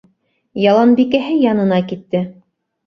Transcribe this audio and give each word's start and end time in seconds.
—Яланбикәһе 0.69 1.39
янына 1.45 1.81
китте. 1.93 2.25